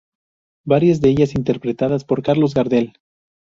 [0.65, 2.93] Varias de ellas interpretadas por Carlos Gardel.